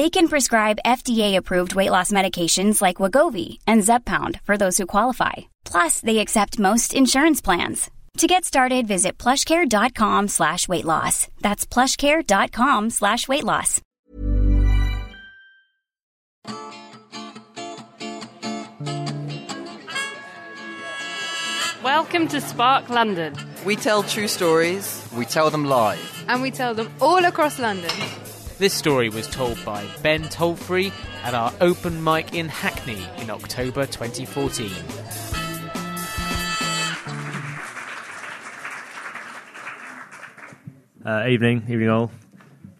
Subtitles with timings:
[0.00, 5.50] They can prescribe FDA-approved weight loss medications like Wegovy and Zepbound for those who qualify.
[5.66, 7.90] Plus, they accept most insurance plans.
[8.16, 11.28] To get started, visit plushcare.com slash weight loss.
[11.42, 13.82] That's plushcare.com slash weight loss.
[21.84, 23.34] Welcome to Spark London,
[23.66, 25.06] We tell true stories.
[25.14, 26.24] We tell them live.
[26.26, 27.90] and we tell them all across London.
[28.60, 33.86] This story was told by Ben Tolfree at our open mic in Hackney in October
[33.86, 34.70] 2014.
[41.06, 42.10] Uh, evening, evening all.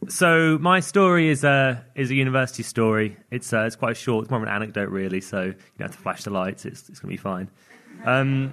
[0.09, 3.17] So my story is a is a university story.
[3.31, 4.25] It's uh, it's quite short.
[4.25, 5.23] It's more of an anecdote, really.
[5.23, 6.67] So you don't have to flash the lights.
[6.67, 7.49] It's it's going to be fine.
[8.05, 8.53] Um,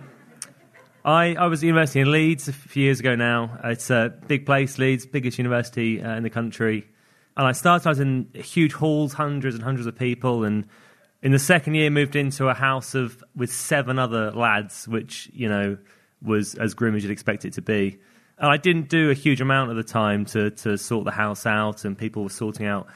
[1.03, 3.59] I I was at university in Leeds a few years ago now.
[3.65, 6.87] It's a big place, Leeds, biggest university uh, in the country.
[7.37, 7.87] And I started.
[7.87, 10.65] Was in huge halls, hundreds and hundreds of people, and
[11.21, 15.47] in the second year moved into a house of with seven other lads, which you
[15.47, 15.77] know
[16.21, 17.99] was as grim as you'd expect it to be.
[18.39, 21.45] And I didn't do a huge amount of the time to to sort the house
[21.45, 22.87] out, and people were sorting out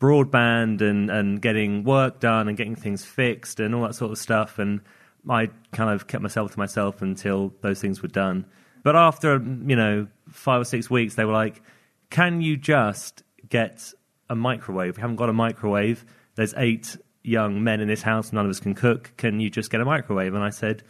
[0.00, 4.18] broadband and and getting work done and getting things fixed and all that sort of
[4.18, 4.58] stuff.
[4.58, 4.80] And
[5.28, 8.46] I kind of kept myself to myself until those things were done.
[8.82, 11.60] But after you know five or six weeks, they were like,
[12.08, 13.92] "Can you just get
[14.28, 14.96] a microwave?
[14.96, 16.04] We haven't got a microwave.
[16.34, 18.32] There's eight young men in this house.
[18.32, 19.12] None of us can cook.
[19.18, 20.82] Can you just get a microwave?" And I said,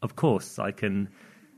[0.00, 1.10] "Of course, I can."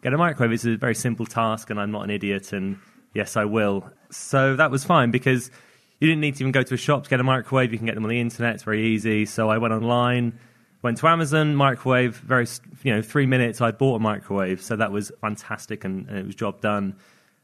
[0.03, 0.53] get a microwave.
[0.53, 2.78] It's a very simple task, and I'm not an idiot, and
[3.15, 3.88] yes, I will.
[4.10, 5.50] So that was fine because
[5.99, 7.72] you didn't need to even go to a shop to get a microwave.
[7.72, 8.54] You can get them on the internet.
[8.54, 9.26] It's very easy.
[9.26, 10.38] So I went online,
[10.82, 12.16] went to Amazon, microwave.
[12.16, 12.47] Very,
[12.82, 13.60] you know, three minutes.
[13.60, 16.97] I bought a microwave, so that was fantastic, and, and it was job done.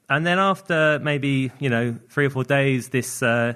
[0.08, 3.54] And then after maybe you know three or four days, this uh,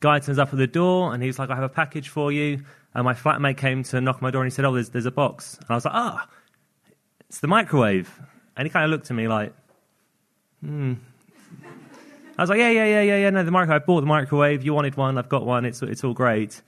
[0.00, 2.62] guy turns up at the door, and he's like, "I have a package for you."
[2.94, 5.06] And my flatmate came to knock on my door, and he said, "Oh, there's there's
[5.06, 6.28] a box." And I was like, "Ah."
[7.30, 8.20] It's the microwave.
[8.56, 9.54] And he kind of looked at me like,
[10.60, 10.94] hmm.
[12.36, 13.30] I was like, yeah, yeah, yeah, yeah, yeah.
[13.30, 13.82] No, the microwave.
[13.82, 14.64] I bought the microwave.
[14.64, 15.16] You wanted one.
[15.16, 15.64] I've got one.
[15.64, 16.60] It's it's all great.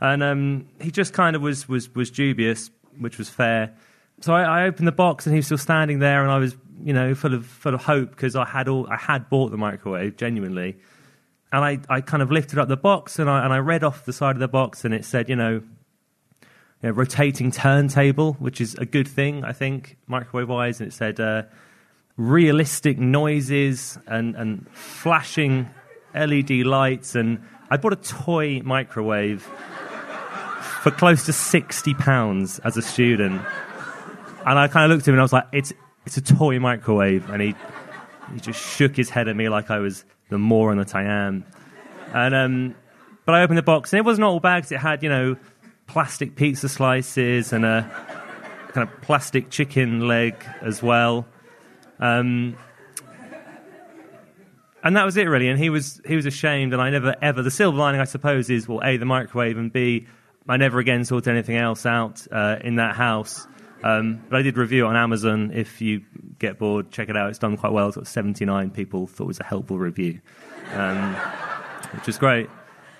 [0.00, 2.70] And um, he just kind of was was was dubious,
[3.00, 3.74] which was fair.
[4.20, 6.56] So I, I opened the box and he was still standing there, and I was
[6.82, 9.58] you know full of full of hope because I had all I had bought the
[9.58, 10.76] microwave genuinely.
[11.52, 14.04] And I, I kind of lifted up the box and I and I read off
[14.04, 15.62] the side of the box and it said, you know,
[16.82, 20.80] you know, rotating turntable, which is a good thing, I think, microwave wise.
[20.80, 21.44] And it said uh,
[22.16, 25.70] realistic noises and, and flashing
[26.14, 27.14] LED lights.
[27.14, 29.42] And I bought a toy microwave
[30.82, 33.42] for close to £60 as a student.
[34.46, 35.72] And I kind of looked at him and I was like, it's,
[36.06, 37.28] it's a toy microwave.
[37.28, 37.54] And he,
[38.32, 41.44] he just shook his head at me like I was the moron that I am.
[42.14, 42.74] And, um,
[43.24, 44.70] but I opened the box and it wasn't all bags.
[44.70, 45.36] It had, you know,
[45.88, 47.90] plastic pizza slices and a
[48.68, 51.26] kind of plastic chicken leg as well.
[51.98, 52.56] Um,
[54.84, 55.48] and that was it really.
[55.48, 57.42] And he was he was ashamed, and I never ever.
[57.42, 60.06] The silver lining, I suppose, is well, a the microwave, and b
[60.48, 63.48] I never again sorted anything else out uh, in that house.
[63.82, 65.50] Um, but I did review it on Amazon.
[65.52, 66.02] If you
[66.38, 67.30] get bored, check it out.
[67.30, 67.88] It's done quite well.
[67.88, 70.20] It's got 79 people thought it was a helpful review,
[70.72, 71.14] um,
[71.92, 72.48] which is great.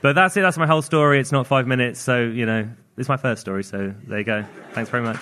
[0.02, 0.42] But that's it.
[0.42, 1.18] That's my whole story.
[1.18, 3.64] It's not five minutes, so you know, it's my first story.
[3.64, 4.44] So there you go.
[4.72, 5.18] Thanks very much.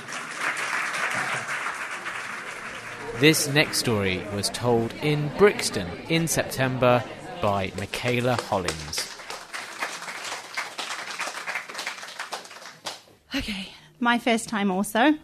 [3.21, 7.03] This next story was told in Brixton in September
[7.41, 9.11] by Michaela Hollins.
[13.37, 13.69] Okay,
[14.01, 15.15] my first time also.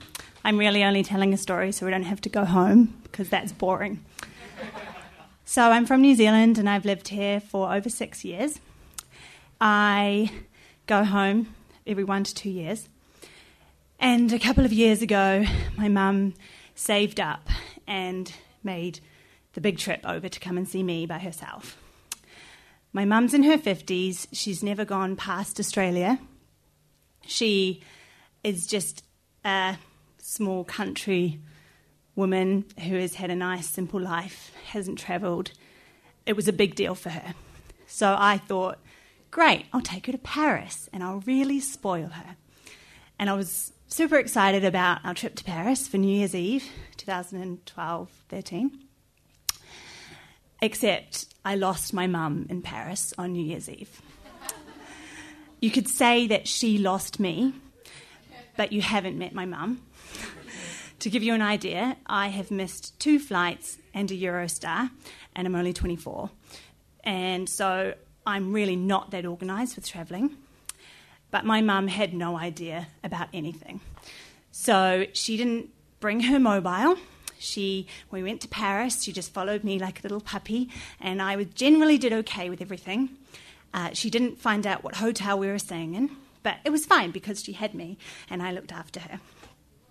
[0.44, 3.52] I'm really only telling a story so we don't have to go home because that's
[3.52, 4.04] boring.
[5.44, 8.60] So, I'm from New Zealand and I've lived here for over six years.
[9.60, 10.31] I
[10.87, 11.54] go home
[11.87, 12.88] every one to two years.
[13.98, 15.44] And a couple of years ago,
[15.76, 16.34] my mum
[16.75, 17.48] saved up
[17.87, 18.32] and
[18.62, 19.00] made
[19.52, 21.76] the big trip over to come and see me by herself.
[22.92, 24.28] My mum's in her 50s.
[24.32, 26.19] She's never gone past Australia.
[27.26, 27.82] She
[28.42, 29.04] is just
[30.20, 31.40] small country
[32.14, 35.52] woman who has had a nice, simple life, hasn't travelled.
[36.26, 37.34] It was a big deal for her.
[37.87, 38.78] So I thought,
[39.31, 42.37] great, I'll take her to Paris and I'll really spoil her.
[43.19, 46.64] And I was super excited about our trip to Paris for New Year's Eve,
[46.96, 48.78] 2012 13.
[50.62, 54.00] Except I lost my mum in Paris on New Year's Eve.
[55.61, 57.52] You could say that she lost me,
[58.61, 59.81] but you haven't met my mum.
[60.99, 64.91] to give you an idea, I have missed two flights and a Eurostar,
[65.35, 66.29] and I'm only 24.
[67.03, 67.95] And so
[68.27, 70.37] I'm really not that organised with travelling.
[71.31, 73.81] But my mum had no idea about anything.
[74.53, 75.71] So she didn't
[76.01, 76.99] bring her mobile.
[77.39, 79.03] She, we went to Paris.
[79.03, 80.69] She just followed me like a little puppy,
[81.01, 83.09] and I generally did okay with everything.
[83.73, 86.11] Uh, she didn't find out what hotel we were staying in,
[86.42, 87.98] but it was fine because she had me,
[88.28, 89.20] and I looked after her.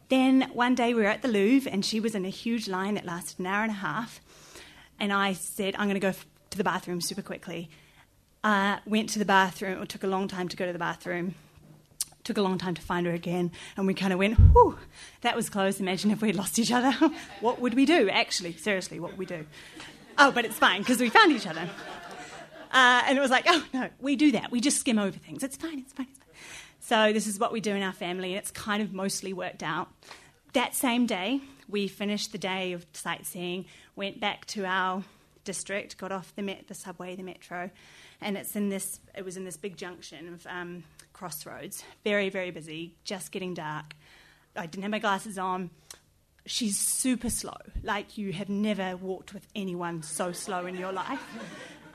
[0.10, 2.96] Then one day we were at the Louvre, and she was in a huge line
[2.96, 4.20] that lasted an hour and a half.
[5.00, 6.14] And I said, I'm going to go
[6.50, 7.70] to the bathroom super quickly.
[8.44, 9.82] Uh, went to the bathroom.
[9.82, 11.36] It took a long time to go to the bathroom.
[12.24, 13.52] Took a long time to find her again.
[13.78, 14.78] And we kind of went, whew,
[15.22, 15.80] that was close.
[15.80, 16.92] Imagine if we'd lost each other.
[17.42, 18.10] what would we do?
[18.10, 19.46] Actually, seriously, what would we do?
[20.18, 21.70] Oh, but it's fine because we found each other.
[22.72, 24.52] Uh, and it was like, oh, no, we do that.
[24.52, 25.44] We just skim over things.
[25.44, 26.29] It's fine, it's fine, it's fine.
[26.90, 29.62] So this is what we do in our family, and it's kind of mostly worked
[29.62, 29.90] out.
[30.54, 33.66] That same day, we finished the day of sightseeing,
[33.96, 35.04] went back to our
[35.44, 37.70] district, got off the, met- the subway, the metro,
[38.22, 39.00] and it's in this.
[39.16, 40.84] It was in this big junction of um,
[41.14, 43.94] crossroads, very very busy, just getting dark.
[44.56, 45.70] I didn't have my glasses on.
[46.48, 51.22] She's super slow, like you have never walked with anyone so slow in your life.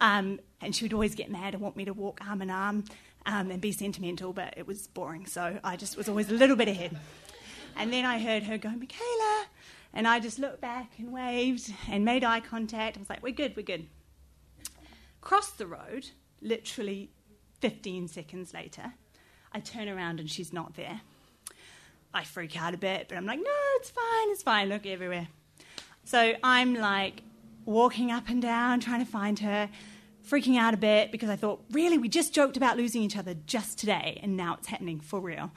[0.01, 2.85] Um, and she would always get mad and want me to walk arm in arm
[3.27, 6.57] um, and be sentimental, but it was boring, so I just was always a little
[6.57, 6.97] bit ahead.
[7.77, 9.47] And then I heard her go, Michaela,
[9.93, 12.97] and I just looked back and waved and made eye contact.
[12.97, 13.87] I was like, we're good, we're good.
[15.21, 16.11] Crossed the road,
[16.41, 17.11] literally
[17.61, 18.93] 15 seconds later.
[19.53, 21.01] I turn around and she's not there.
[22.13, 25.29] I freak out a bit, but I'm like, no, it's fine, it's fine, look everywhere.
[26.05, 27.23] So I'm like
[27.65, 29.69] walking up and down trying to find her,
[30.29, 33.35] freaking out a bit because I thought, really, we just joked about losing each other
[33.47, 35.51] just today, and now it's happening for real.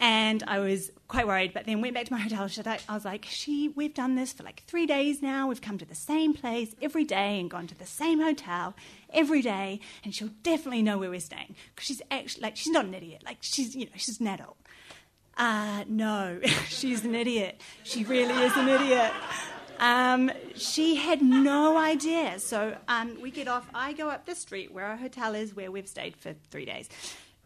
[0.00, 2.48] And I was quite worried, but then went back to my hotel.
[2.88, 5.48] I was like, "She, we've done this for like three days now.
[5.48, 8.74] We've come to the same place every day and gone to the same hotel
[9.12, 12.84] every day, and she'll definitely know where we're staying because she's actually like she's not
[12.84, 13.22] an idiot.
[13.24, 14.56] Like she's you know she's an adult.
[15.36, 17.60] Uh, no, she's an idiot.
[17.84, 19.12] She really is an idiot.
[19.78, 22.38] Um, she had no idea.
[22.38, 23.68] So um, we get off.
[23.74, 26.88] I go up the street where our hotel is, where we've stayed for three days.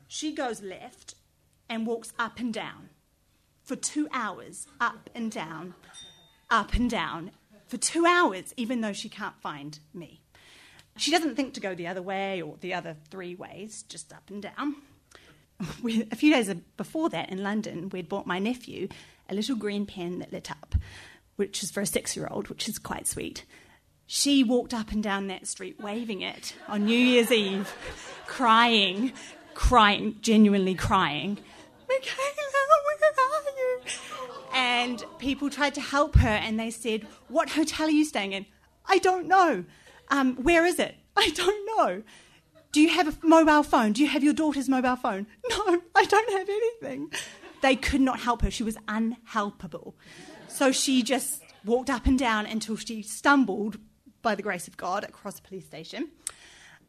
[0.09, 1.15] She goes left
[1.69, 2.91] and walks up and down
[3.63, 5.75] for two hours, up and down,
[6.51, 7.31] up and down
[7.67, 10.21] for two hours, even though she can't find me.
[10.97, 14.29] She doesn't think to go the other way or the other three ways, just up
[14.29, 14.77] and down.
[15.81, 18.89] We, a few days before that in London, we'd bought my nephew
[19.29, 20.75] a little green pen that lit up,
[21.43, 23.45] which is for a six year old, which is quite sweet.
[24.07, 27.75] She walked up and down that street waving it on New Year's Eve,
[28.27, 29.13] crying,
[29.55, 31.39] crying, genuinely crying
[31.93, 33.81] Michaela, where are you?
[34.55, 38.47] And people tried to help her and they said, What hotel are you staying in?
[38.87, 39.65] I don't know.
[40.11, 40.95] Um, where is it?
[41.17, 42.03] I don't know.
[42.73, 43.93] Do you have a mobile phone?
[43.93, 45.27] Do you have your daughter's mobile phone?
[45.51, 47.13] No, I don't have anything.
[47.61, 48.51] They could not help her.
[48.51, 49.95] She was unhelpable.
[50.53, 53.79] So she just walked up and down until she stumbled,
[54.21, 56.11] by the grace of God, across a police station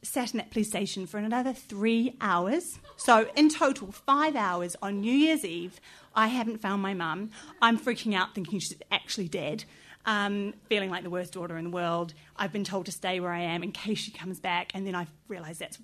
[0.03, 2.79] sat in that police station for another three hours.
[2.97, 5.79] So, in total, five hours on New Year's Eve.
[6.13, 7.31] I haven't found my mum.
[7.61, 9.63] I'm freaking out thinking she's actually dead.
[10.05, 12.13] Um, feeling like the worst daughter in the world.
[12.35, 14.93] I've been told to stay where I am in case she comes back, and then
[14.93, 15.79] I realise that's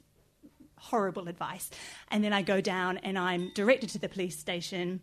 [0.77, 1.69] horrible advice.
[2.11, 4.99] And then I go down and I'm directed to the police station,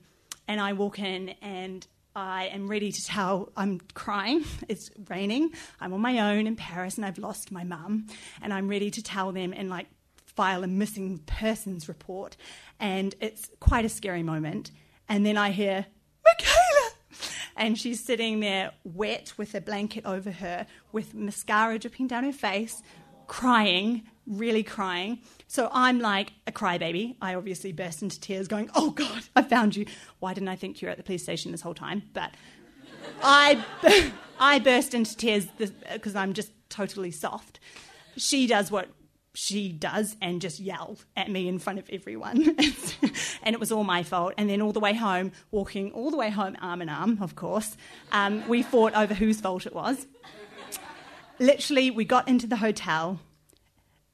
[0.47, 3.53] and I walk in, and I am ready to tell.
[3.57, 4.45] I'm crying.
[4.69, 5.51] It's raining.
[5.81, 8.07] I'm on my own in Paris and I've lost my mum.
[8.41, 9.87] And I'm ready to tell them and like
[10.25, 12.37] file a missing persons report.
[12.81, 14.71] And it's quite a scary moment.
[15.09, 15.87] And then I hear,
[16.25, 16.91] Michaela!
[17.59, 22.33] And she's sitting there wet with a blanket over her, with mascara dripping down her
[22.33, 22.83] face,
[23.29, 25.21] crying really crying.
[25.47, 27.17] So I'm like a crybaby.
[27.21, 29.87] I obviously burst into tears, going, Oh God, I found you.
[30.19, 32.03] Why didn't I think you were at the police station this whole time?
[32.13, 32.33] But
[33.23, 33.65] I,
[34.41, 35.47] I burst into tears
[35.93, 37.61] because I'm just totally soft.
[38.17, 38.89] She does what
[39.37, 42.57] she does and just yell at me in front of everyone.
[43.43, 44.33] and it was all my fault.
[44.39, 47.37] And then all the way home, walking all the way home arm in arm, of
[47.37, 47.77] course,
[48.13, 50.07] um, we fought over whose fault it was.
[51.39, 53.21] Literally, we got into the hotel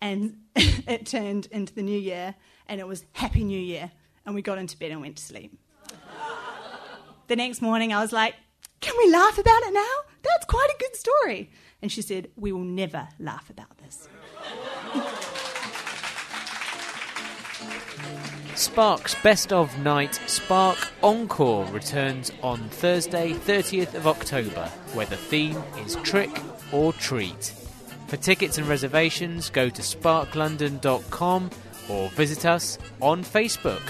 [0.03, 2.35] and it turned into the new year
[2.67, 3.91] and it was Happy New Year.
[4.27, 5.59] And we got into bed and went to sleep.
[7.29, 8.35] the next morning, I was like,
[8.81, 10.13] Can we laugh about it now?
[10.23, 11.51] That's quite a good story.
[11.81, 14.09] And she said, We will never laugh about this.
[18.55, 25.63] Spark's Best of Night Spark Encore returns on Thursday, 30th of October, where the theme
[25.85, 26.31] is Trick
[26.71, 27.55] or Treat.
[28.13, 31.49] For tickets and reservations, go to sparklondon.com
[31.89, 33.81] or visit us on Facebook.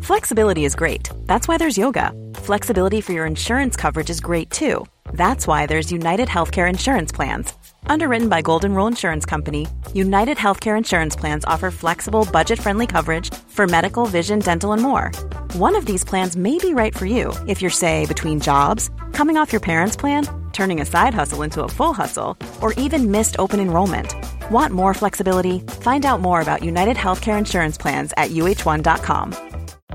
[0.00, 1.10] Flexibility is great.
[1.26, 2.10] That's why there's yoga.
[2.36, 4.86] Flexibility for your insurance coverage is great too.
[5.12, 7.52] That's why there's United Healthcare Insurance Plans.
[7.88, 13.34] Underwritten by Golden Rule Insurance Company, United Healthcare Insurance Plans offer flexible, budget friendly coverage
[13.48, 15.10] for medical, vision, dental, and more.
[15.52, 19.36] One of these plans may be right for you if you're, say, between jobs, coming
[19.36, 23.36] off your parents' plan, turning a side hustle into a full hustle, or even missed
[23.38, 24.14] open enrollment.
[24.50, 25.60] Want more flexibility?
[25.80, 29.34] Find out more about United Healthcare Insurance Plans at uh1.com.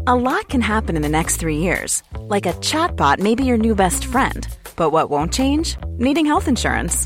[0.07, 2.03] A lot can happen in the next three years.
[2.17, 4.47] Like a chatbot may be your new best friend.
[4.75, 5.77] But what won't change?
[5.99, 7.05] Needing health insurance.